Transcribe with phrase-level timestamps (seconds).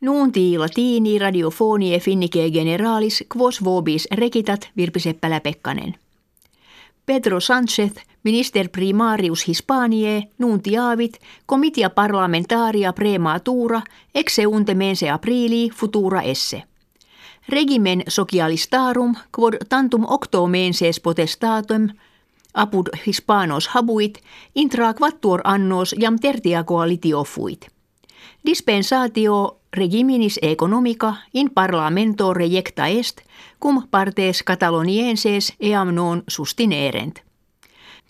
[0.00, 5.94] Nuunti latini radiofonie finnike generalis quos vobis rekitat Virpi Seppälä-Pekkanen.
[7.06, 7.92] Pedro Sanchez,
[8.24, 13.82] minister primarius Hispaniae, nuntiavit, comitia parlamentaria prematura,
[14.14, 16.62] ex unte mense aprili futura esse.
[17.48, 21.88] Regimen socialistarum quod tantum octo menses potestatum
[22.54, 24.18] apud hispanos habuit
[24.54, 27.77] intra quattuor annos jam tertia coalitio fuit.
[28.44, 33.20] Dispensatio regiminis economica in parlamento rejecta est,
[33.60, 37.22] cum partes catalonienses eam non sustinerent.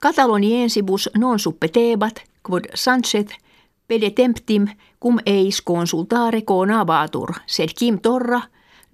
[0.00, 3.26] Cataloniensibus non suppetebat, quod Sanchez
[3.86, 4.66] pede temptim
[5.00, 8.40] cum eis consultare conabatur, sed kim torra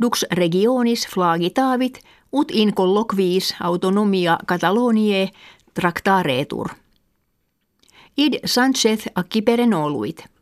[0.02, 1.98] dux regionis flagitavit
[2.32, 5.30] ut in colloquiis autonomia Cataloniae
[5.74, 6.68] tractaretur.
[8.16, 10.24] Id Sanchez accipere noluit–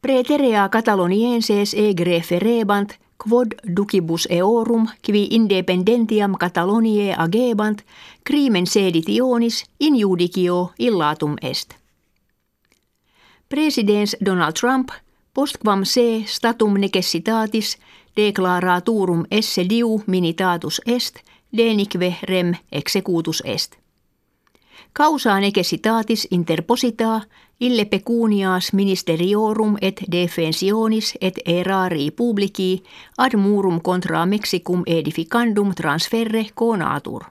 [0.00, 7.82] Preterea Catalonienses egre ferebant quod ducibus eorum qui independentiam Cataloniae agebant
[8.24, 11.74] crimen seditionis in judicio illatum est.
[13.48, 14.88] Presidens Donald Trump
[15.34, 17.76] postquam se statum necessitatis
[18.16, 21.20] declaraturum esse diu minitatus est
[21.56, 23.76] denique rem executus est.
[24.98, 27.20] Causa necessitatis interposita
[27.60, 32.82] ille pecunias ministeriorum et defensionis et erari publici
[33.18, 37.24] ad murum contra Mexicum edificandum transferre conatur.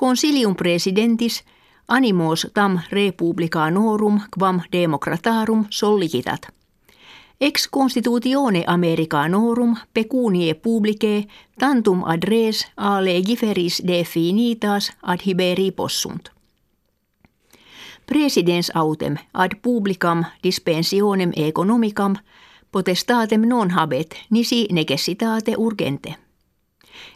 [0.00, 1.44] Consilium presidentis
[1.88, 6.48] animos tam republicanorum quam democratarum sollicitat.
[7.40, 11.24] Ex constitutione Americanorum pecunie publicae
[11.58, 16.33] tantum ad res a legiferis definitas ad hiberi possunt.
[18.06, 22.16] Presidens autem ad publicam dispensionem economicam
[22.72, 26.14] potestatem non habet nisi necessitate urgente.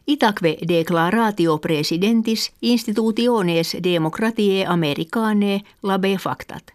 [0.06, 6.72] Itaque declaratio presidentis institutiones democratiae americanae labe factat.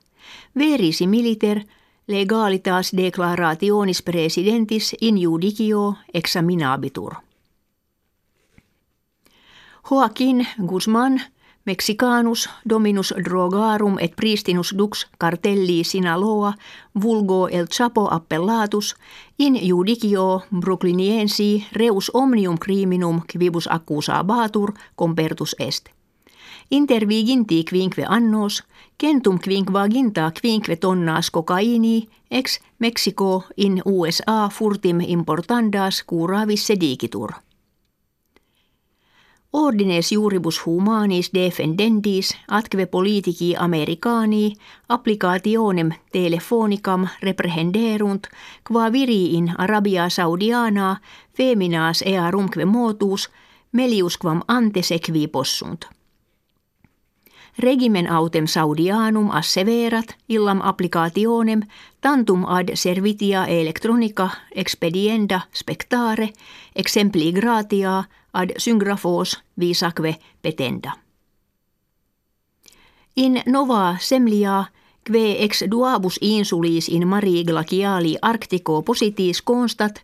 [0.56, 1.62] Verisi militer
[2.08, 7.14] legalitas declarationis presidentis in judicio examinabitur.
[9.90, 11.22] Joaquin Guzman–
[11.66, 16.54] Mexicanus dominus drogarum et pristinus dux cartelli Sinaloa
[17.04, 18.96] vulgo el Chapo appellatus
[19.40, 25.90] in judicio Brooklyniensi reus omnium criminum quibus accusa batur compertus est.
[26.70, 28.64] Interviginti quinque annos,
[29.00, 37.32] centum quinquaginta quinque tonnas cocaini ex Mexico in USA furtim importandas curavis sedigitur.
[39.54, 44.56] Ordines juribus humanis defendendis atque politici americani
[44.90, 48.28] applicationem telefonicam reprehenderunt
[48.68, 50.98] qua viriin Arabia Saudiana
[51.38, 53.30] feminas ea rumque motus
[53.72, 55.86] melius quam ante sequi possunt.
[57.60, 61.62] Regimen autem Saudianum asseverat illam applicationem
[62.02, 66.30] tantum ad servitia electronica expedienda spectare
[66.76, 68.04] exempli gratia
[68.34, 70.92] ad syngrafos visaque petenda.
[73.16, 74.66] In nova semlia
[75.04, 80.02] kve ex duabus insulis in mari glaciali arctico positis constat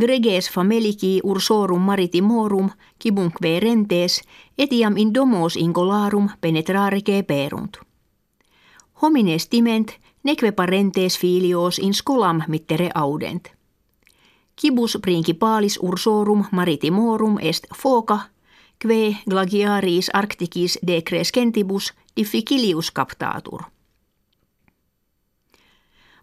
[0.00, 4.20] greges famelici ursorum maritimorum kibunque rentes
[4.58, 7.76] etiam in domos incolarum penetrare perunt.
[9.02, 9.92] Homines timent
[10.22, 13.48] neque parentes filios in scolam mittere audent.
[14.56, 18.18] Kibus principalis ursorum maritimorum est foca,
[18.78, 23.75] kve glaciaris arcticis de crescentibus difficilius captatur.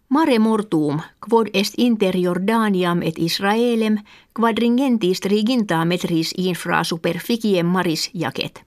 [0.08, 3.98] Mare mortuum, quod est inter Jordaniam et Israelem,
[4.32, 8.64] quadringentis triginta metris infra superficiem maris jacet.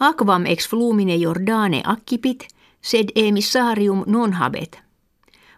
[0.00, 2.46] Aquam ex flumine Jordane accipit,
[2.80, 4.82] sed emissarium non habet.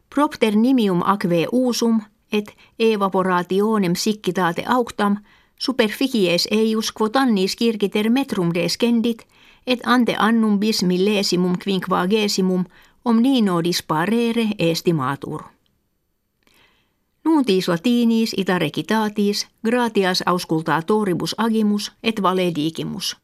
[0.09, 2.01] Propter nimium aquae usum–
[2.35, 5.17] et evaporationem siccitate auctam
[5.59, 9.27] superficies eius quotannis circiter metrum descendit
[9.67, 12.65] et ante annum bis millesimum quinquagesimum
[13.05, 15.43] omnino disparere estimatur.
[17.25, 23.17] Nuntis latinis ita recitatis gratias auscultatoribus agimus et valedigimus.